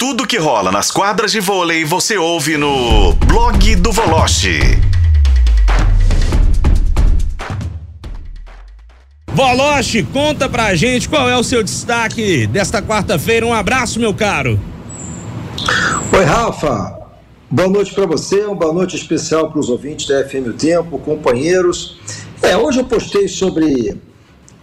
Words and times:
Tudo 0.00 0.26
que 0.26 0.38
rola 0.38 0.72
nas 0.72 0.90
quadras 0.90 1.30
de 1.30 1.40
vôlei 1.40 1.84
você 1.84 2.16
ouve 2.16 2.56
no 2.56 3.12
blog 3.12 3.76
do 3.76 3.92
Voloche. 3.92 4.58
Voloche, 9.26 10.02
conta 10.04 10.48
pra 10.48 10.74
gente 10.74 11.06
qual 11.06 11.28
é 11.28 11.36
o 11.36 11.42
seu 11.44 11.62
destaque 11.62 12.46
desta 12.46 12.80
quarta-feira. 12.80 13.44
Um 13.44 13.52
abraço, 13.52 14.00
meu 14.00 14.14
caro. 14.14 14.58
Oi, 16.16 16.24
Rafa. 16.24 16.98
Boa 17.50 17.68
noite 17.68 17.92
para 17.92 18.06
você, 18.06 18.40
uma 18.44 18.54
boa 18.54 18.72
noite 18.72 18.96
especial 18.96 19.50
para 19.50 19.60
os 19.60 19.68
ouvintes 19.68 20.06
da 20.06 20.26
FM 20.26 20.46
O 20.46 20.54
Tempo, 20.54 20.98
companheiros. 20.98 21.98
É, 22.40 22.56
hoje 22.56 22.78
eu 22.80 22.86
postei 22.86 23.28
sobre 23.28 24.00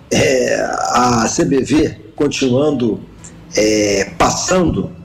é, 0.10 0.56
a 0.94 1.28
CBV 1.30 1.96
continuando 2.16 3.00
é, 3.56 4.14
passando 4.18 4.98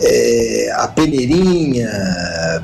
é, 0.00 0.72
a 0.76 0.86
peneirinha, 0.88 1.90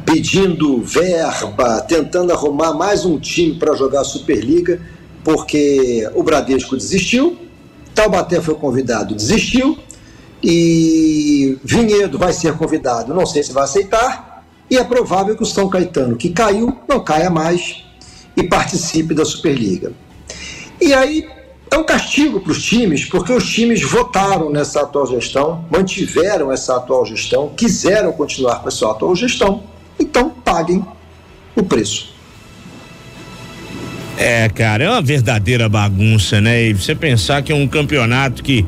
pedindo 0.04 0.80
verba, 0.82 1.80
tentando 1.80 2.32
arrumar 2.32 2.72
mais 2.72 3.04
um 3.04 3.18
time 3.18 3.58
para 3.58 3.74
jogar 3.74 4.02
a 4.02 4.04
Superliga, 4.04 4.80
porque 5.24 6.08
o 6.14 6.22
Bradesco 6.22 6.76
desistiu, 6.76 7.36
Taubaté 7.94 8.40
foi 8.40 8.54
convidado, 8.54 9.14
desistiu, 9.14 9.78
e 10.42 11.58
Vinhedo 11.64 12.18
vai 12.18 12.32
ser 12.32 12.56
convidado, 12.56 13.12
não 13.12 13.26
sei 13.26 13.42
se 13.42 13.52
vai 13.52 13.64
aceitar, 13.64 14.44
e 14.70 14.76
é 14.76 14.84
provável 14.84 15.36
que 15.36 15.42
o 15.42 15.46
São 15.46 15.68
Caetano, 15.68 16.16
que 16.16 16.30
caiu, 16.30 16.76
não 16.88 17.02
caia 17.02 17.30
mais 17.30 17.84
e 18.36 18.42
participe 18.42 19.14
da 19.14 19.24
Superliga. 19.24 19.92
E 20.80 20.92
aí 20.92 21.26
é 21.70 21.76
um 21.76 21.84
castigo 21.84 22.40
para 22.40 22.52
os 22.52 22.62
times, 22.62 23.04
porque 23.04 23.32
os 23.32 23.48
times 23.48 23.82
votaram 23.82 24.50
nessa 24.50 24.82
atual 24.82 25.06
gestão, 25.06 25.64
mantiveram 25.70 26.52
essa 26.52 26.76
atual 26.76 27.04
gestão, 27.04 27.50
quiseram 27.56 28.12
continuar 28.12 28.60
com 28.60 28.68
essa 28.68 28.90
atual 28.90 29.14
gestão, 29.16 29.64
então 29.98 30.30
paguem 30.30 30.84
o 31.54 31.62
preço. 31.62 32.14
É, 34.16 34.48
cara, 34.48 34.84
é 34.84 34.88
uma 34.88 35.02
verdadeira 35.02 35.68
bagunça, 35.68 36.40
né? 36.40 36.68
E 36.68 36.72
você 36.72 36.94
pensar 36.94 37.42
que 37.42 37.52
é 37.52 37.54
um 37.54 37.68
campeonato 37.68 38.42
que 38.42 38.64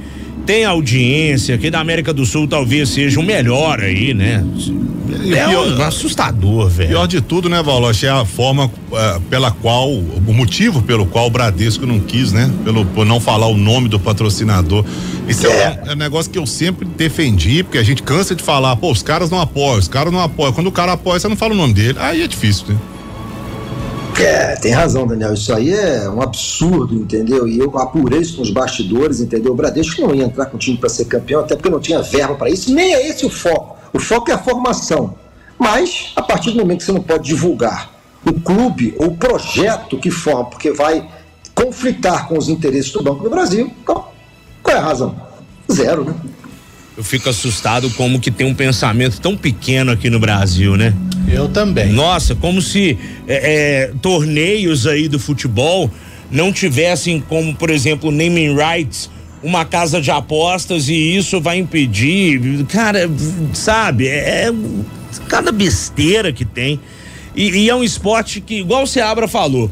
tem 0.46 0.64
audiência, 0.64 1.56
que 1.58 1.70
da 1.70 1.80
América 1.80 2.12
do 2.12 2.24
Sul 2.24 2.46
talvez 2.46 2.88
seja 2.88 3.20
o 3.20 3.22
melhor 3.22 3.80
aí, 3.80 4.14
né? 4.14 4.44
É 5.34 5.46
pior, 5.48 5.66
um, 5.66 5.82
assustador, 5.82 6.68
velho. 6.68 6.90
Pior 6.90 7.06
de 7.06 7.20
tudo, 7.20 7.48
né, 7.48 7.62
Valoche, 7.62 8.06
é 8.06 8.10
a 8.10 8.24
forma 8.24 8.66
uh, 8.66 9.20
pela 9.30 9.50
qual, 9.50 9.90
o 9.90 10.34
motivo 10.34 10.82
pelo 10.82 11.06
qual 11.06 11.26
o 11.26 11.30
Bradesco 11.30 11.86
não 11.86 11.98
quis, 11.98 12.32
né? 12.32 12.50
Pelo, 12.64 12.84
por 12.84 13.06
não 13.06 13.18
falar 13.18 13.46
o 13.46 13.56
nome 13.56 13.88
do 13.88 13.98
patrocinador. 13.98 14.84
Isso 15.26 15.46
é, 15.46 15.50
é. 15.50 15.82
Um, 15.86 15.90
é 15.90 15.92
um 15.94 15.96
negócio 15.96 16.30
que 16.30 16.38
eu 16.38 16.46
sempre 16.46 16.86
defendi, 16.86 17.62
porque 17.62 17.78
a 17.78 17.82
gente 17.82 18.02
cansa 18.02 18.34
de 18.34 18.42
falar, 18.42 18.76
pô, 18.76 18.90
os 18.90 19.02
caras 19.02 19.30
não 19.30 19.40
apoiam, 19.40 19.78
os 19.78 19.88
caras 19.88 20.12
não 20.12 20.20
apoiam. 20.20 20.52
Quando 20.52 20.66
o 20.66 20.72
cara 20.72 20.92
apoia, 20.92 21.18
você 21.18 21.28
não 21.28 21.36
fala 21.36 21.54
o 21.54 21.56
nome 21.56 21.72
dele. 21.72 21.98
Aí 21.98 22.22
é 22.22 22.26
difícil, 22.26 22.66
né? 22.68 22.76
É, 24.18 24.56
tem 24.56 24.72
razão, 24.72 25.06
Daniel. 25.06 25.34
Isso 25.34 25.54
aí 25.54 25.72
é 25.72 26.08
um 26.08 26.20
absurdo, 26.20 26.94
entendeu? 26.94 27.46
E 27.46 27.58
eu 27.58 27.78
apurei 27.78 28.20
isso 28.20 28.38
nos 28.38 28.50
bastidores, 28.50 29.20
entendeu? 29.20 29.52
O 29.52 29.54
Bradesco 29.54 30.02
não 30.02 30.14
ia 30.14 30.24
entrar 30.24 30.46
com 30.46 30.56
o 30.56 30.60
time 30.60 30.76
para 30.76 30.88
ser 30.88 31.04
campeão, 31.04 31.40
até 31.40 31.54
porque 31.54 31.70
não 31.70 31.80
tinha 31.80 32.02
verba 32.02 32.34
para 32.34 32.50
isso. 32.50 32.74
Nem 32.74 32.94
é 32.94 33.08
esse 33.08 33.24
o 33.24 33.30
foco. 33.30 33.76
O 33.92 34.00
foco 34.00 34.30
é 34.30 34.34
a 34.34 34.38
formação. 34.38 35.14
Mas, 35.58 36.12
a 36.16 36.22
partir 36.22 36.50
do 36.50 36.58
momento 36.58 36.78
que 36.78 36.84
você 36.84 36.92
não 36.92 37.02
pode 37.02 37.24
divulgar 37.24 37.90
o 38.24 38.32
clube 38.40 38.94
ou 38.98 39.08
o 39.08 39.16
projeto 39.16 39.98
que 39.98 40.10
forma, 40.10 40.46
porque 40.46 40.72
vai 40.72 41.08
conflitar 41.54 42.28
com 42.28 42.36
os 42.36 42.48
interesses 42.48 42.92
do 42.92 43.02
Banco 43.02 43.22
do 43.22 43.30
Brasil, 43.30 43.72
então, 43.82 44.04
qual 44.62 44.76
é 44.76 44.78
a 44.78 44.82
razão? 44.82 45.16
Zero, 45.70 46.04
né? 46.04 46.14
Eu 46.96 47.04
fico 47.04 47.28
assustado 47.28 47.88
como 47.90 48.18
que 48.18 48.30
tem 48.30 48.46
um 48.46 48.54
pensamento 48.54 49.20
tão 49.20 49.36
pequeno 49.36 49.92
aqui 49.92 50.10
no 50.10 50.18
Brasil, 50.18 50.76
né? 50.76 50.94
Eu 51.30 51.48
também. 51.48 51.92
Nossa, 51.92 52.34
como 52.34 52.60
se 52.62 52.98
é, 53.26 53.86
é, 53.86 53.92
torneios 54.00 54.86
aí 54.86 55.08
do 55.08 55.18
futebol 55.18 55.90
não 56.30 56.52
tivessem 56.52 57.20
como, 57.20 57.54
por 57.54 57.70
exemplo, 57.70 58.10
naming 58.10 58.54
rights, 58.54 59.10
uma 59.42 59.64
casa 59.64 60.00
de 60.00 60.10
apostas 60.10 60.88
e 60.88 61.16
isso 61.16 61.40
vai 61.40 61.58
impedir, 61.58 62.64
cara, 62.66 63.08
sabe? 63.52 64.08
É, 64.08 64.48
é 64.48 64.52
cada 65.28 65.52
besteira 65.52 66.32
que 66.32 66.44
tem. 66.44 66.80
E, 67.34 67.50
e, 67.50 67.70
é 67.70 67.74
um 67.74 67.84
esporte 67.84 68.40
que, 68.40 68.56
igual 68.56 68.82
o 68.82 68.86
Seabra 68.86 69.28
falou, 69.28 69.70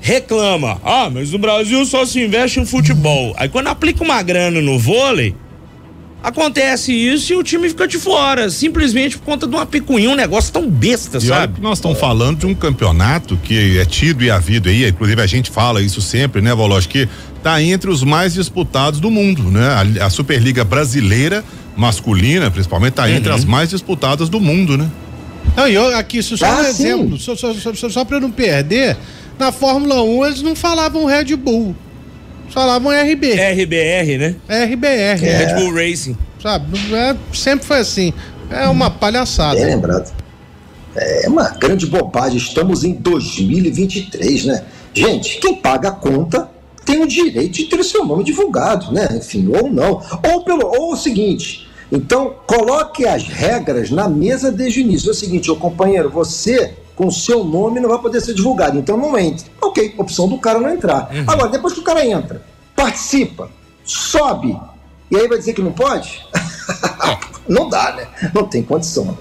reclama. 0.00 0.80
Ah, 0.84 1.10
mas 1.10 1.32
no 1.32 1.38
Brasil 1.38 1.84
só 1.86 2.04
se 2.04 2.22
investe 2.22 2.60
em 2.60 2.66
futebol. 2.66 3.34
Aí 3.38 3.48
quando 3.48 3.68
aplica 3.68 4.04
uma 4.04 4.22
grana 4.22 4.60
no 4.60 4.78
vôlei, 4.78 5.34
acontece 6.26 6.92
isso 6.92 7.32
e 7.32 7.36
o 7.36 7.42
time 7.44 7.68
fica 7.68 7.86
de 7.86 7.98
fora, 8.00 8.50
simplesmente 8.50 9.16
por 9.16 9.24
conta 9.24 9.46
de 9.46 9.54
uma 9.54 9.64
picuinha, 9.64 10.10
um 10.10 10.16
negócio 10.16 10.52
tão 10.52 10.68
besta, 10.68 11.18
e 11.18 11.20
sabe? 11.20 11.60
nós 11.60 11.78
estamos 11.78 12.00
falando 12.00 12.40
de 12.40 12.46
um 12.46 12.54
campeonato 12.54 13.36
que 13.36 13.78
é 13.78 13.84
tido 13.84 14.24
e 14.24 14.30
havido 14.30 14.68
aí, 14.68 14.88
inclusive 14.88 15.22
a 15.22 15.26
gente 15.26 15.52
fala 15.52 15.80
isso 15.80 16.02
sempre, 16.02 16.42
né, 16.42 16.52
Voloch, 16.52 16.88
que 16.88 17.08
tá 17.44 17.62
entre 17.62 17.88
os 17.88 18.02
mais 18.02 18.34
disputados 18.34 18.98
do 18.98 19.08
mundo, 19.08 19.44
né? 19.52 19.68
A, 20.00 20.06
a 20.06 20.10
Superliga 20.10 20.64
brasileira 20.64 21.44
masculina, 21.76 22.50
principalmente, 22.50 22.94
tá 22.94 23.04
uhum. 23.04 23.10
entre 23.10 23.32
as 23.32 23.44
mais 23.44 23.70
disputadas 23.70 24.28
do 24.28 24.40
mundo, 24.40 24.76
né? 24.76 24.90
Não, 25.56 25.68
eu 25.68 25.96
aqui, 25.96 26.20
só 26.24 26.34
ah, 26.44 26.56
um 26.56 26.64
exemplo, 26.64 27.18
só, 27.18 27.36
só, 27.36 27.54
só, 27.54 27.72
só, 27.72 27.88
só 27.88 28.04
para 28.04 28.18
não 28.18 28.32
perder, 28.32 28.96
na 29.38 29.52
Fórmula 29.52 30.02
1 30.02 30.26
eles 30.26 30.42
não 30.42 30.56
falavam 30.56 31.04
Red 31.04 31.36
Bull 31.36 31.76
falavam 32.48 32.90
RB. 32.90 33.32
RBR, 33.32 34.18
né? 34.18 34.36
RBR. 34.48 35.24
É. 35.24 35.36
Red 35.36 35.54
Bull 35.54 35.74
Racing. 35.74 36.16
Sabe? 36.42 36.78
É, 36.94 37.16
sempre 37.32 37.66
foi 37.66 37.78
assim. 37.78 38.12
É 38.50 38.68
uma 38.68 38.90
palhaçada. 38.90 39.56
Bem 39.56 39.66
lembrado. 39.66 40.12
É 40.94 41.28
uma 41.28 41.50
grande 41.50 41.86
bobagem. 41.86 42.38
Estamos 42.38 42.84
em 42.84 42.92
2023, 42.92 44.44
né? 44.46 44.64
Gente, 44.94 45.38
quem 45.38 45.56
paga 45.56 45.88
a 45.88 45.92
conta 45.92 46.48
tem 46.84 47.02
o 47.02 47.06
direito 47.06 47.52
de 47.52 47.64
ter 47.64 47.78
o 47.78 47.84
seu 47.84 48.04
nome 48.04 48.24
divulgado, 48.24 48.92
né? 48.92 49.08
Enfim, 49.16 49.48
ou 49.48 49.68
não. 49.70 50.00
Ou, 50.32 50.42
pelo, 50.42 50.66
ou 50.66 50.92
o 50.92 50.96
seguinte. 50.96 51.66
Então, 51.90 52.34
coloque 52.46 53.06
as 53.06 53.24
regras 53.24 53.90
na 53.90 54.08
mesa 54.08 54.50
desde 54.50 54.80
o 54.80 54.82
início. 54.82 55.08
É 55.08 55.12
o 55.12 55.14
seguinte, 55.14 55.50
ô 55.50 55.56
companheiro, 55.56 56.10
você 56.10 56.74
com 56.96 57.10
seu 57.10 57.44
nome 57.44 57.78
não 57.78 57.90
vai 57.90 57.98
poder 57.98 58.20
ser 58.22 58.34
divulgado, 58.34 58.78
então 58.78 58.96
não 58.96 59.16
entre. 59.18 59.50
Ok, 59.60 59.94
opção 59.98 60.26
do 60.26 60.38
cara 60.38 60.58
não 60.58 60.70
entrar. 60.70 61.10
Uhum. 61.12 61.24
Agora, 61.26 61.50
depois 61.50 61.74
que 61.74 61.80
o 61.80 61.84
cara 61.84 62.04
entra, 62.04 62.42
participa, 62.74 63.50
sobe, 63.84 64.58
e 65.10 65.16
aí 65.16 65.28
vai 65.28 65.38
dizer 65.38 65.52
que 65.52 65.62
não 65.62 65.72
pode? 65.72 66.26
não 67.46 67.68
dá, 67.68 67.92
né? 67.92 68.08
Não 68.34 68.44
tem 68.44 68.62
condição. 68.62 69.16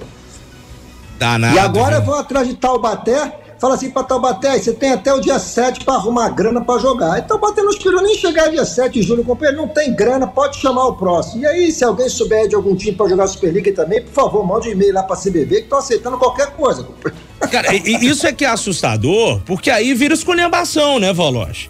Dá 1.19 1.37
nada, 1.37 1.53
e 1.53 1.59
agora 1.59 1.97
viu? 1.97 2.11
vou 2.11 2.15
atrás 2.15 2.47
de 2.47 2.55
Taubaté, 2.55 3.39
fala 3.59 3.75
assim 3.75 3.89
para 3.89 4.03
Taubaté, 4.03 4.57
você 4.57 4.73
tem 4.73 4.93
até 4.93 5.13
o 5.13 5.19
dia 5.19 5.37
7 5.37 5.83
para 5.83 5.95
arrumar 5.95 6.29
grana 6.29 6.63
para 6.63 6.79
jogar. 6.79 7.19
Então 7.19 7.37
Taubaté 7.37 7.61
não 7.61 7.71
esperou 7.71 8.01
nem 8.01 8.15
chegar 8.15 8.49
dia 8.49 8.65
7 8.65 8.93
de 8.93 9.01
julho, 9.01 9.23
companheiro, 9.23 9.61
não 9.61 9.67
tem 9.67 9.93
grana, 9.93 10.27
pode 10.27 10.57
chamar 10.59 10.87
o 10.87 10.95
próximo. 10.95 11.43
E 11.43 11.45
aí, 11.45 11.71
se 11.73 11.83
alguém 11.83 12.07
souber 12.07 12.47
de 12.47 12.55
algum 12.55 12.73
time 12.73 12.95
para 12.95 13.09
jogar 13.09 13.27
Superliga 13.27 13.71
também, 13.73 14.01
por 14.01 14.13
favor, 14.13 14.45
mande 14.45 14.69
um 14.69 14.71
e-mail 14.71 14.93
lá 14.93 15.03
para 15.03 15.17
CBB 15.17 15.57
que 15.57 15.63
estão 15.63 15.79
aceitando 15.79 16.17
qualquer 16.17 16.51
coisa, 16.51 16.81
companheiro. 16.83 17.24
Cara, 17.47 17.73
isso 17.75 18.27
é 18.27 18.33
que 18.33 18.45
é 18.45 18.49
assustador, 18.49 19.39
porque 19.45 19.69
aí 19.69 19.93
vira 19.93 20.13
esculhambação, 20.13 20.99
né, 20.99 21.13
Valoche? 21.13 21.69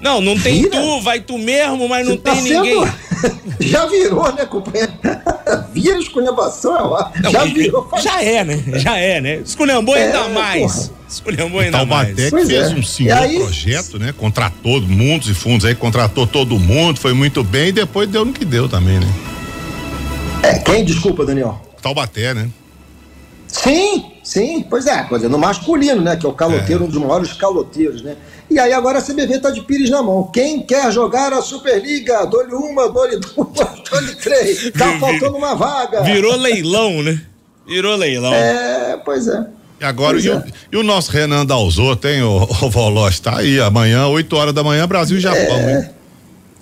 Não, 0.00 0.20
não 0.20 0.38
tem 0.38 0.62
Vira? 0.62 0.80
tu, 0.80 1.00
vai 1.02 1.20
tu 1.20 1.36
mesmo, 1.36 1.86
mas 1.88 2.06
não 2.06 2.14
Você 2.14 2.22
tem 2.22 2.34
tá 2.34 2.40
ninguém. 2.40 2.84
Sendo... 2.84 3.60
Já 3.60 3.86
virou, 3.86 4.32
né, 4.32 4.46
companheiro? 4.46 4.92
Vira 5.74 5.98
esculhambação, 5.98 6.96
é 6.96 7.30
já 7.30 7.44
virou. 7.44 7.88
Já 8.00 8.22
é, 8.22 8.44
né? 8.44 8.62
Já 8.76 8.96
é, 8.96 9.20
né? 9.20 9.36
Esculhambou 9.44 9.94
é, 9.94 10.06
ainda 10.06 10.28
mais. 10.28 10.90
Esculhambou 11.08 11.60
ainda 11.60 11.84
mais. 11.84 12.14
que 12.14 12.30
fez 12.30 12.50
é. 12.50 12.68
um 12.74 12.82
senhor 12.82 13.18
aí... 13.18 13.38
projeto, 13.38 13.98
né? 13.98 14.14
Contratou 14.16 14.80
mundos 14.80 15.28
e 15.28 15.34
fundos 15.34 15.66
aí, 15.66 15.74
contratou 15.74 16.26
todo 16.26 16.58
mundo, 16.58 16.98
foi 16.98 17.12
muito 17.12 17.44
bem 17.44 17.68
e 17.68 17.72
depois 17.72 18.08
deu 18.08 18.24
no 18.24 18.32
que 18.32 18.44
deu 18.44 18.68
também, 18.68 18.98
né? 18.98 19.06
É, 20.42 20.58
quem? 20.58 20.84
Desculpa, 20.84 21.26
Daniel. 21.26 21.60
Taubaté, 21.82 22.32
né? 22.32 22.48
Sim, 23.46 24.09
sim, 24.30 24.64
pois 24.68 24.86
é, 24.86 25.02
coisa 25.02 25.28
no 25.28 25.38
masculino, 25.38 26.00
né? 26.00 26.16
Que 26.16 26.24
é 26.24 26.28
o 26.28 26.32
caloteiro, 26.32 26.84
é. 26.84 26.86
um 26.86 26.90
dos 26.90 26.98
maiores 26.98 27.32
caloteiros, 27.32 28.02
né? 28.02 28.16
E 28.48 28.58
aí 28.58 28.72
agora 28.72 28.98
a 28.98 29.02
CBV 29.02 29.40
tá 29.40 29.50
de 29.50 29.60
pires 29.62 29.90
na 29.90 30.02
mão. 30.02 30.30
Quem 30.32 30.62
quer 30.62 30.90
jogar 30.92 31.32
a 31.32 31.42
Superliga? 31.42 32.24
Dole 32.26 32.54
uma, 32.54 32.88
dole 32.88 33.18
duas, 33.18 33.48
dole 33.90 34.14
três. 34.16 34.70
Tá 34.70 34.98
faltando 34.98 35.36
uma 35.36 35.54
vaga. 35.54 36.02
Virou 36.02 36.36
leilão, 36.36 37.02
né? 37.02 37.20
Virou 37.66 37.96
leilão. 37.96 38.32
É, 38.32 39.00
pois 39.04 39.26
é. 39.26 39.46
E 39.80 39.84
agora, 39.84 40.20
e, 40.20 40.28
é. 40.28 40.34
o, 40.34 40.44
e, 40.72 40.76
o, 40.76 40.82
nosso 40.82 41.10
Renan 41.10 41.46
Dalzot, 41.46 42.00
tem 42.00 42.22
o, 42.22 42.42
o 42.42 42.70
Voloz, 42.70 43.18
tá 43.18 43.38
aí 43.38 43.60
amanhã, 43.60 44.06
8 44.06 44.36
horas 44.36 44.54
da 44.54 44.62
manhã, 44.62 44.86
Brasil 44.86 45.16
e 45.16 45.20
Japão, 45.20 45.40
é. 45.40 45.72
hein? 45.72 45.99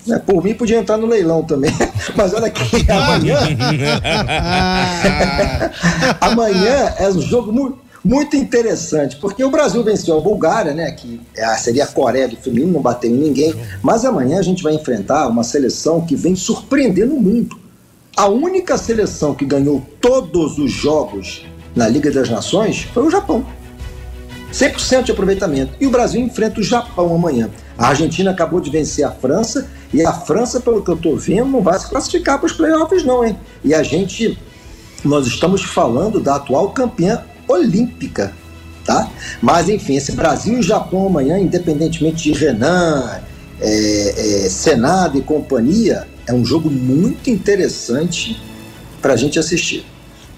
É, 0.08 0.18
por 0.18 0.42
mim 0.42 0.54
podia 0.54 0.78
entrar 0.78 0.96
no 0.96 1.06
leilão 1.06 1.42
também. 1.42 1.72
Mas 2.16 2.32
olha 2.32 2.46
aqui, 2.46 2.84
amanhã. 2.90 3.38
amanhã 6.20 6.94
é 6.98 7.08
um 7.08 7.20
jogo 7.20 7.52
muito, 7.52 7.78
muito 8.04 8.36
interessante, 8.36 9.16
porque 9.16 9.42
o 9.42 9.50
Brasil 9.50 9.82
venceu 9.82 10.16
a 10.16 10.20
Bulgária, 10.20 10.72
né? 10.72 10.92
Que 10.92 11.20
é 11.36 11.46
seria 11.56 11.84
a 11.84 11.86
Coreia 11.86 12.28
do 12.28 12.36
feminino, 12.36 12.72
não 12.72 12.80
bateu 12.80 13.10
em 13.10 13.14
ninguém. 13.14 13.54
Mas 13.82 14.04
amanhã 14.04 14.38
a 14.38 14.42
gente 14.42 14.62
vai 14.62 14.74
enfrentar 14.74 15.28
uma 15.28 15.44
seleção 15.44 16.00
que 16.00 16.14
vem 16.14 16.36
surpreendendo 16.36 17.14
o 17.14 17.20
mundo. 17.20 17.58
A 18.16 18.26
única 18.26 18.76
seleção 18.76 19.34
que 19.34 19.44
ganhou 19.44 19.84
todos 20.00 20.58
os 20.58 20.72
jogos 20.72 21.46
na 21.74 21.86
Liga 21.86 22.10
das 22.10 22.28
Nações 22.28 22.82
foi 22.92 23.06
o 23.06 23.10
Japão. 23.10 23.44
100% 24.52 25.04
de 25.04 25.12
aproveitamento. 25.12 25.72
E 25.80 25.86
o 25.86 25.90
Brasil 25.90 26.20
enfrenta 26.20 26.60
o 26.60 26.62
Japão 26.62 27.14
amanhã. 27.14 27.50
A 27.76 27.88
Argentina 27.88 28.30
acabou 28.30 28.60
de 28.60 28.70
vencer 28.70 29.04
a 29.04 29.10
França 29.10 29.68
e 29.92 30.04
a 30.04 30.12
França, 30.12 30.60
pelo 30.60 30.82
que 30.82 30.90
eu 30.90 30.94
estou 30.94 31.16
vendo, 31.16 31.46
não 31.46 31.62
vai 31.62 31.78
se 31.78 31.88
classificar 31.88 32.38
para 32.38 32.46
os 32.46 32.52
playoffs, 32.52 33.04
não, 33.04 33.24
hein? 33.24 33.36
E 33.64 33.74
a 33.74 33.82
gente, 33.82 34.38
nós 35.04 35.26
estamos 35.26 35.62
falando 35.62 36.20
da 36.20 36.36
atual 36.36 36.70
campeã 36.70 37.22
olímpica, 37.46 38.32
tá? 38.84 39.10
Mas 39.40 39.68
enfim, 39.68 39.96
esse 39.96 40.12
Brasil 40.12 40.58
e 40.58 40.62
Japão 40.62 41.06
amanhã, 41.06 41.38
independentemente 41.38 42.24
de 42.24 42.38
Renan, 42.38 43.20
é, 43.60 44.44
é, 44.46 44.48
Senado 44.48 45.18
e 45.18 45.22
companhia, 45.22 46.06
é 46.26 46.32
um 46.32 46.44
jogo 46.44 46.70
muito 46.70 47.30
interessante 47.30 48.40
para 49.00 49.14
a 49.14 49.16
gente 49.16 49.38
assistir. 49.38 49.84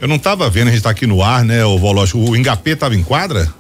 Eu 0.01 0.09
não 0.09 0.17
estava 0.17 0.49
vendo, 0.49 0.69
a 0.69 0.71
gente 0.71 0.79
está 0.79 0.91
aqui 0.91 1.07
no 1.07 1.23
ar, 1.23 1.45
né, 1.45 1.65
o 1.65 1.79
Vológio, 1.79 2.19
o 2.19 2.37
Engapê 2.37 2.71
estava 2.71 2.95
em 2.95 3.03
quadra? 3.03 3.60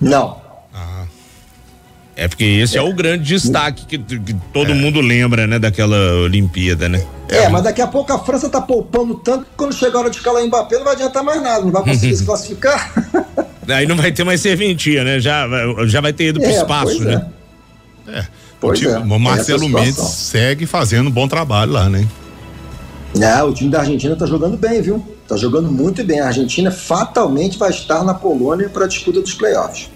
Não. 0.00 0.40
Ah. 0.74 1.04
É 2.16 2.28
porque 2.28 2.44
esse 2.44 2.76
é, 2.76 2.80
é 2.80 2.82
o 2.82 2.92
grande 2.92 3.24
destaque 3.24 3.86
que, 3.86 3.98
que 3.98 4.34
todo 4.52 4.72
é. 4.72 4.74
mundo 4.74 5.00
lembra, 5.00 5.46
né, 5.46 5.58
daquela 5.58 5.96
Olimpíada, 6.24 6.88
né? 6.88 7.02
É, 7.28 7.48
mas 7.48 7.62
daqui 7.62 7.80
a 7.80 7.86
pouco 7.86 8.12
a 8.12 8.18
França 8.18 8.48
tá 8.48 8.60
poupando 8.60 9.14
tanto 9.14 9.44
que 9.44 9.50
quando 9.56 9.72
chegar 9.72 9.98
a 9.98 10.00
hora 10.02 10.10
de 10.10 10.16
escalar 10.16 10.44
Mbappé 10.44 10.76
não 10.76 10.84
vai 10.84 10.94
adiantar 10.94 11.22
mais 11.22 11.40
nada, 11.40 11.64
não 11.64 11.70
vai 11.70 11.82
conseguir 11.82 12.16
se 12.16 12.24
classificar. 12.26 12.92
Aí 13.68 13.86
não 13.86 13.96
vai 13.96 14.10
ter 14.10 14.24
mais 14.24 14.40
serventia, 14.40 15.04
né? 15.04 15.20
Já, 15.20 15.46
já 15.86 16.00
vai 16.00 16.12
ter 16.12 16.28
ido 16.28 16.40
pro 16.40 16.48
é, 16.48 16.52
espaço, 16.52 17.02
né? 17.04 17.26
É. 18.08 18.18
é. 18.18 18.26
O, 18.60 18.72
time, 18.72 18.92
é. 18.92 18.98
o 18.98 19.18
Marcelo 19.18 19.68
Mendes 19.68 19.96
segue 19.96 20.66
fazendo 20.66 21.08
um 21.08 21.10
bom 21.10 21.26
trabalho 21.26 21.72
lá, 21.72 21.88
né? 21.88 22.06
É, 23.18 23.42
o 23.42 23.52
time 23.52 23.70
da 23.70 23.80
Argentina 23.80 24.14
tá 24.14 24.26
jogando 24.26 24.56
bem, 24.56 24.80
viu? 24.80 25.04
Tá 25.26 25.36
jogando 25.36 25.70
muito 25.70 26.04
bem. 26.04 26.20
A 26.20 26.26
Argentina 26.26 26.70
fatalmente 26.70 27.58
vai 27.58 27.70
estar 27.70 28.04
na 28.04 28.14
Polônia 28.14 28.68
para 28.68 28.84
a 28.84 28.88
disputa 28.88 29.20
dos 29.20 29.34
playoffs. 29.34 29.90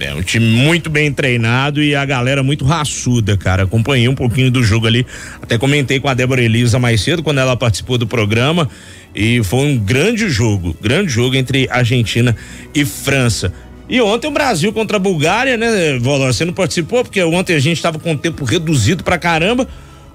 É 0.00 0.14
um 0.14 0.22
time 0.22 0.46
muito 0.46 0.88
bem 0.88 1.12
treinado 1.12 1.82
e 1.82 1.94
a 1.94 2.04
galera 2.04 2.42
muito 2.42 2.64
raçuda, 2.64 3.36
cara. 3.36 3.64
Acompanhei 3.64 4.08
um 4.08 4.14
pouquinho 4.14 4.50
do 4.50 4.62
jogo 4.62 4.86
ali. 4.86 5.04
Até 5.42 5.58
comentei 5.58 5.98
com 5.98 6.08
a 6.08 6.14
Débora 6.14 6.40
Elisa 6.40 6.78
mais 6.78 7.00
cedo 7.00 7.22
quando 7.22 7.38
ela 7.38 7.56
participou 7.56 7.98
do 7.98 8.06
programa. 8.06 8.68
E 9.14 9.42
foi 9.42 9.60
um 9.60 9.76
grande 9.76 10.28
jogo, 10.28 10.76
grande 10.80 11.10
jogo 11.10 11.34
entre 11.34 11.68
Argentina 11.68 12.36
e 12.72 12.84
França. 12.84 13.52
E 13.88 14.00
ontem 14.00 14.28
o 14.28 14.30
Brasil 14.30 14.72
contra 14.72 14.98
a 14.98 15.00
Bulgária, 15.00 15.56
né, 15.56 15.98
Voló? 15.98 16.26
Você 16.26 16.44
não 16.44 16.52
participou 16.52 17.02
porque 17.02 17.22
ontem 17.24 17.56
a 17.56 17.58
gente 17.58 17.78
estava 17.78 17.98
com 17.98 18.12
o 18.12 18.18
tempo 18.18 18.44
reduzido 18.44 19.02
pra 19.02 19.18
caramba. 19.18 19.66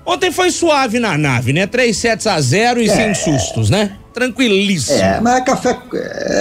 Ontem 0.06 0.32
foi 0.32 0.52
suave 0.52 1.00
na 1.00 1.18
nave, 1.18 1.54
né? 1.54 1.66
Três 1.66 1.98
sets 1.98 2.28
a 2.28 2.40
zero 2.42 2.82
e 2.82 2.90
é. 2.90 2.96
sem 2.96 3.14
sustos, 3.14 3.70
né? 3.70 3.98
Tranquilíssimo. 4.14 5.00
É, 5.00 5.20
mas 5.22 5.38
é 5.38 5.42
café, 5.42 5.80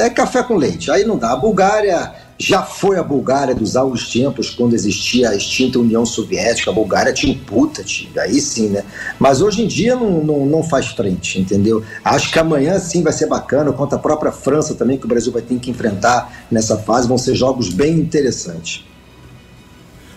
é 0.04 0.10
café 0.10 0.42
com 0.42 0.56
leite. 0.56 0.90
Aí 0.90 1.04
não 1.04 1.16
dá. 1.16 1.32
A 1.32 1.36
Bulgária 1.36 2.12
já 2.38 2.62
foi 2.62 2.98
a 2.98 3.02
Bulgária 3.04 3.54
dos 3.54 3.76
aos 3.76 4.12
tempos, 4.12 4.50
quando 4.50 4.74
existia 4.74 5.30
a 5.30 5.34
extinta 5.34 5.78
União 5.78 6.04
Soviética. 6.04 6.70
A 6.70 6.74
Bulgária 6.74 7.12
tinha 7.12 7.38
puta, 7.46 7.84
aí 8.20 8.40
sim, 8.40 8.68
né? 8.68 8.84
Mas 9.18 9.40
hoje 9.40 9.62
em 9.62 9.66
dia 9.68 9.94
não, 9.94 10.24
não, 10.24 10.44
não 10.44 10.62
faz 10.62 10.88
frente, 10.88 11.40
entendeu? 11.40 11.84
Acho 12.04 12.32
que 12.32 12.38
amanhã 12.38 12.78
sim 12.80 13.02
vai 13.02 13.12
ser 13.12 13.26
bacana, 13.26 13.72
contra 13.72 13.96
a 13.96 14.00
própria 14.00 14.32
França 14.32 14.74
também, 14.74 14.98
que 14.98 15.06
o 15.06 15.08
Brasil 15.08 15.32
vai 15.32 15.42
ter 15.42 15.56
que 15.60 15.70
enfrentar 15.70 16.46
nessa 16.50 16.76
fase. 16.76 17.06
Vão 17.06 17.16
ser 17.16 17.36
jogos 17.36 17.68
bem 17.68 17.94
interessantes. 17.94 18.84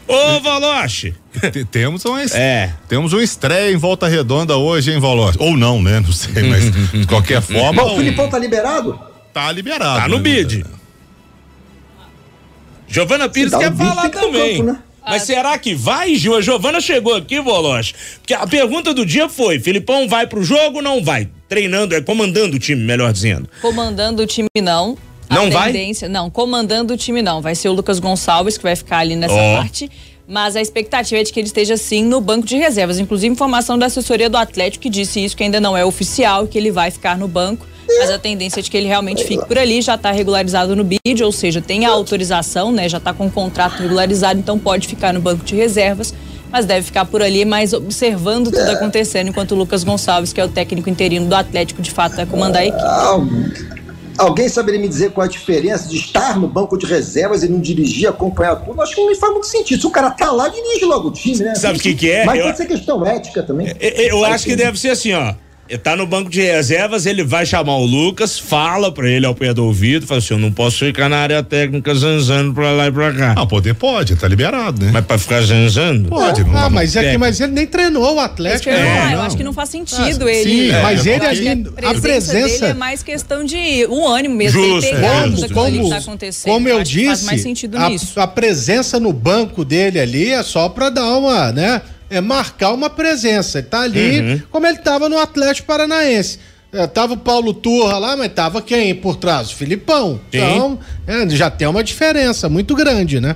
Ô, 0.07 0.39
Valoche! 0.39 1.13
Temos 1.71 2.05
um, 2.05 2.17
é. 2.17 2.73
temos 2.87 3.11
um 3.11 3.19
estreia 3.19 3.71
em 3.71 3.77
Volta 3.77 4.07
Redonda 4.07 4.55
hoje, 4.55 4.91
hein, 4.91 4.99
Valoche? 4.99 5.37
Ou 5.41 5.57
não, 5.57 5.81
né? 5.81 5.99
Não 5.99 6.11
sei, 6.11 6.43
mas 6.43 6.71
de 6.91 7.07
qualquer 7.07 7.41
forma. 7.41 7.83
Mas 7.83 7.91
o 7.91 7.97
Filipão 7.97 8.29
tá 8.29 8.37
liberado? 8.37 8.99
Tá 9.33 9.51
liberado. 9.51 10.01
Tá 10.01 10.07
no 10.07 10.17
né? 10.17 10.21
bid. 10.21 10.65
Giovana 12.87 13.27
Pires 13.27 13.53
quer 13.53 13.75
falar 13.75 14.09
também. 14.09 14.57
Campo, 14.57 14.71
né? 14.71 14.79
Mas 15.07 15.21
ah, 15.21 15.25
será 15.25 15.57
que 15.57 15.75
vai, 15.75 16.15
Gil? 16.15 16.35
A 16.35 16.41
Giovana 16.41 16.81
chegou 16.81 17.15
aqui, 17.15 17.39
Voloche. 17.39 17.93
Porque 18.19 18.33
a 18.33 18.47
pergunta 18.47 18.93
do 18.93 19.05
dia 19.05 19.29
foi: 19.29 19.59
Filipão 19.59 20.07
vai 20.07 20.25
pro 20.25 20.43
jogo 20.43 20.77
ou 20.77 20.81
não 20.81 21.03
vai? 21.03 21.29
Treinando, 21.47 21.93
é 21.93 22.01
comandando 22.01 22.55
o 22.55 22.59
time, 22.59 22.83
melhor 22.83 23.13
dizendo. 23.13 23.47
Comandando 23.61 24.23
o 24.23 24.25
time, 24.25 24.47
não. 24.61 24.97
Não 25.29 25.47
a 25.47 25.65
tendência, 25.65 26.07
vai? 26.07 26.13
Não, 26.13 26.29
comandando 26.29 26.93
o 26.93 26.97
time 26.97 27.21
não. 27.21 27.41
Vai 27.41 27.55
ser 27.55 27.69
o 27.69 27.73
Lucas 27.73 27.99
Gonçalves 27.99 28.57
que 28.57 28.63
vai 28.63 28.75
ficar 28.75 28.99
ali 28.99 29.15
nessa 29.15 29.33
oh. 29.33 29.57
parte. 29.57 29.89
Mas 30.27 30.55
a 30.55 30.61
expectativa 30.61 31.21
é 31.21 31.23
de 31.23 31.31
que 31.31 31.39
ele 31.39 31.47
esteja 31.47 31.77
sim 31.77 32.03
no 32.03 32.19
banco 32.19 32.47
de 32.47 32.57
reservas. 32.57 32.99
Inclusive, 32.99 33.31
informação 33.31 33.77
da 33.77 33.85
assessoria 33.85 34.29
do 34.29 34.37
Atlético 34.37 34.83
que 34.83 34.89
disse 34.89 35.23
isso, 35.23 35.37
que 35.37 35.43
ainda 35.43 35.59
não 35.59 35.77
é 35.77 35.85
oficial, 35.85 36.47
que 36.47 36.57
ele 36.57 36.71
vai 36.71 36.89
ficar 36.89 37.17
no 37.17 37.27
banco. 37.27 37.65
Mas 37.87 38.09
a 38.09 38.17
tendência 38.17 38.59
é 38.59 38.63
de 38.63 38.71
que 38.71 38.75
ele 38.75 38.87
realmente 38.87 39.23
fique 39.23 39.45
por 39.45 39.59
ali, 39.59 39.79
já 39.79 39.93
está 39.93 40.11
regularizado 40.11 40.75
no 40.75 40.83
BID, 40.83 41.23
ou 41.23 41.31
seja, 41.31 41.61
tem 41.61 41.85
a 41.85 41.91
autorização, 41.91 42.71
né? 42.71 42.89
Já 42.89 42.97
está 42.97 43.13
com 43.13 43.27
o 43.27 43.31
contrato 43.31 43.79
regularizado, 43.83 44.39
então 44.39 44.57
pode 44.57 44.87
ficar 44.87 45.13
no 45.13 45.21
banco 45.21 45.45
de 45.45 45.55
reservas 45.55 46.13
mas 46.51 46.65
deve 46.65 46.85
ficar 46.85 47.03
por 47.03 47.21
ali, 47.21 47.43
mas 47.43 47.73
observando 47.73 48.49
tudo 48.49 48.71
acontecendo, 48.71 49.27
enquanto 49.27 49.51
o 49.51 49.55
Lucas 49.55 49.83
Gonçalves, 49.83 50.31
que 50.31 50.39
é 50.39 50.45
o 50.45 50.47
técnico 50.47 50.89
interino 50.89 51.27
do 51.27 51.35
Atlético, 51.35 51.81
de 51.81 51.91
fato 51.91 52.15
vai 52.15 52.25
comandar 52.25 52.61
a 52.61 52.65
equipe. 52.65 53.84
Alguém 54.17 54.47
saberia 54.49 54.79
me 54.79 54.87
dizer 54.87 55.11
qual 55.11 55.25
a 55.25 55.29
diferença 55.29 55.87
de 55.87 55.97
estar 55.97 56.39
no 56.39 56.47
banco 56.47 56.77
de 56.77 56.85
reservas 56.85 57.43
e 57.43 57.49
não 57.49 57.59
dirigir, 57.59 58.07
acompanhar 58.07 58.55
tudo? 58.57 58.81
Acho 58.81 58.95
que 58.95 59.01
não 59.01 59.09
me 59.09 59.15
faz 59.15 59.31
muito 59.31 59.47
sentido. 59.47 59.81
Se 59.81 59.87
o 59.87 59.91
cara 59.91 60.11
tá 60.11 60.31
lá, 60.31 60.47
dirige 60.47 60.85
logo 60.85 61.09
o 61.09 61.11
time, 61.11 61.39
né? 61.39 61.55
Sabe 61.55 61.77
o 61.77 61.81
que, 61.81 61.93
que 61.93 62.11
é? 62.11 62.25
Mas 62.25 62.39
eu... 62.39 62.45
pode 62.45 62.57
ser 62.57 62.65
questão 62.65 63.05
ética 63.05 63.43
também. 63.43 63.67
Eu, 63.79 63.89
eu, 63.89 64.07
eu 64.09 64.25
acho 64.25 64.45
que 64.45 64.55
deve 64.55 64.79
ser 64.79 64.89
assim, 64.89 65.13
ó. 65.13 65.33
Tá 65.81 65.95
no 65.95 66.05
banco 66.05 66.29
de 66.29 66.41
reservas, 66.41 67.07
ele 67.07 67.23
vai 67.23 67.43
chamar 67.43 67.75
o 67.77 67.85
Lucas, 67.85 68.37
fala 68.37 68.91
pra 68.91 69.09
ele 69.09 69.25
ao 69.25 69.33
pé 69.33 69.51
do 69.51 69.65
ouvido, 69.65 70.05
fala 70.05 70.19
assim: 70.19 70.35
eu 70.35 70.39
não 70.39 70.51
posso 70.51 70.85
ficar 70.85 71.09
na 71.09 71.17
área 71.17 71.41
técnica 71.41 71.93
zanzando 71.95 72.53
pra 72.53 72.71
lá 72.71 72.87
e 72.87 72.91
pra 72.91 73.11
cá. 73.11 73.33
Ah, 73.35 73.47
poder 73.47 73.73
pode, 73.73 74.15
tá 74.15 74.27
liberado, 74.27 74.85
né? 74.85 74.91
Mas 74.93 75.03
pra 75.03 75.17
ficar 75.17 75.41
zanzando? 75.41 76.09
Pode, 76.09 76.43
não. 76.43 76.55
Ah, 76.55 76.69
mas 76.69 76.95
é 76.95 77.11
que 77.11 77.17
mas 77.17 77.39
ele 77.39 77.53
nem 77.53 77.65
treinou 77.65 78.15
o 78.15 78.19
Atlético. 78.19 78.69
É, 78.69 79.11
é, 79.11 79.15
eu 79.15 79.21
acho 79.21 79.35
que 79.35 79.43
não 79.43 79.53
faz 79.53 79.69
sentido 79.69 80.27
ah, 80.27 80.31
ele. 80.31 80.49
Sim, 80.49 80.69
é, 80.69 80.81
mas 80.83 81.05
ele 81.05 81.25
ali, 81.25 81.67
a 81.83 81.93
presença. 81.99 82.59
Dele 82.59 82.65
é 82.65 82.73
mais 82.75 83.01
questão 83.01 83.43
de 83.43 83.87
um 83.89 84.07
ânimo 84.07 84.35
mesmo. 84.35 84.61
Justo, 84.61 84.85
ele 84.85 84.95
pegar 84.95 85.27
é, 85.27 85.47
como, 85.49 85.83
que 85.83 85.89
tá 85.89 85.97
acontecendo. 85.97 86.53
Como 86.53 86.69
eu, 86.69 86.77
eu 86.77 86.83
disse, 86.83 87.07
faz 87.07 87.23
mais 87.23 87.41
sentido 87.41 87.77
a, 87.77 87.89
nisso. 87.89 88.19
a 88.19 88.27
presença 88.27 88.99
no 88.99 89.11
banco 89.11 89.65
dele 89.65 89.99
ali 89.99 90.29
é 90.29 90.43
só 90.43 90.69
pra 90.69 90.91
dar 90.91 91.17
uma, 91.17 91.51
né? 91.51 91.81
É 92.17 92.21
marcar 92.21 92.73
uma 92.73 92.89
presença. 92.89 93.59
Ele 93.59 93.67
tá 93.67 93.81
ali 93.81 94.19
uhum. 94.19 94.41
como 94.49 94.67
ele 94.67 94.77
estava 94.77 95.09
no 95.09 95.17
Atlético 95.17 95.67
Paranaense. 95.67 96.39
É, 96.71 96.85
tava 96.87 97.13
o 97.13 97.17
Paulo 97.17 97.53
Turra 97.53 97.97
lá, 97.97 98.17
mas 98.17 98.33
tava 98.33 98.61
quem 98.61 98.93
por 98.93 99.15
trás? 99.15 99.51
O 99.51 99.55
Filipão. 99.55 100.19
Sim. 100.31 100.37
Então, 100.37 100.79
é, 101.07 101.29
já 101.29 101.49
tem 101.49 101.67
uma 101.67 101.83
diferença 101.83 102.49
muito 102.49 102.75
grande, 102.75 103.21
né? 103.21 103.35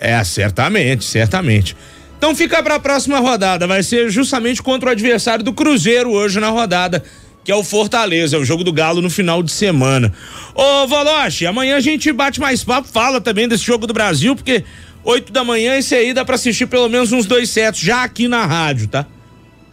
É, 0.00 0.22
certamente, 0.24 1.04
certamente. 1.04 1.76
Então 2.18 2.34
fica 2.34 2.62
para 2.62 2.76
a 2.76 2.80
próxima 2.80 3.18
rodada, 3.18 3.66
vai 3.66 3.82
ser 3.82 4.08
justamente 4.08 4.62
contra 4.62 4.88
o 4.88 4.92
adversário 4.92 5.44
do 5.44 5.52
Cruzeiro 5.52 6.10
hoje 6.10 6.38
na 6.38 6.50
rodada, 6.50 7.02
que 7.44 7.50
é 7.50 7.54
o 7.54 7.64
Fortaleza, 7.64 8.36
é 8.36 8.38
o 8.38 8.44
jogo 8.44 8.62
do 8.62 8.72
Galo 8.72 9.02
no 9.02 9.10
final 9.10 9.42
de 9.42 9.50
semana. 9.50 10.12
Ô, 10.54 10.86
Voloche, 10.86 11.46
amanhã 11.46 11.76
a 11.76 11.80
gente 11.80 12.12
bate 12.12 12.40
mais 12.40 12.62
papo, 12.62 12.86
fala 12.86 13.20
também 13.20 13.48
desse 13.48 13.64
jogo 13.64 13.86
do 13.86 13.92
Brasil, 13.92 14.36
porque 14.36 14.64
8 15.04 15.32
da 15.32 15.42
manhã, 15.42 15.76
esse 15.76 15.94
aí 15.94 16.14
dá 16.14 16.24
pra 16.24 16.36
assistir 16.36 16.66
pelo 16.66 16.88
menos 16.88 17.12
uns 17.12 17.26
dois 17.26 17.50
sets 17.50 17.80
já 17.80 18.04
aqui 18.04 18.28
na 18.28 18.46
rádio, 18.46 18.88
tá? 18.88 19.06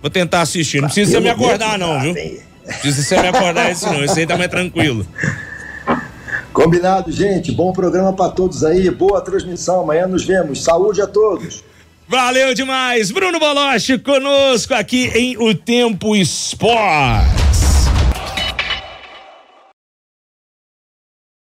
Vou 0.02 0.10
tentar 0.10 0.42
assistir. 0.42 0.82
Não 0.82 0.88
precisa 0.88 1.12
você 1.12 1.20
me 1.20 1.30
acordar, 1.30 1.78
não, 1.78 2.00
viu? 2.00 2.14
Não 2.14 2.74
precisa 2.80 3.04
você 3.04 3.22
me 3.22 3.28
acordar 3.28 3.72
esse 3.72 3.86
não. 3.86 4.04
Esse 4.04 4.20
aí 4.20 4.28
tá 4.28 4.38
mais 4.38 4.50
tranquilo. 4.50 5.06
Combinado, 6.54 7.12
gente. 7.12 7.52
Bom 7.52 7.72
programa 7.72 8.14
para 8.14 8.32
todos 8.32 8.64
aí. 8.64 8.90
Boa 8.90 9.22
transmissão. 9.22 9.82
Amanhã 9.82 10.08
nos 10.08 10.26
vemos. 10.26 10.64
Saúde 10.64 11.02
a 11.02 11.08
todos. 11.08 11.64
Valeu 12.08 12.54
demais. 12.56 13.12
Bruno 13.12 13.40
Boloche 13.40 14.00
conosco 14.00 14.74
aqui 14.74 15.12
em 15.14 15.38
O 15.38 15.54
Tempo 15.54 16.16
Esportes. 16.16 17.39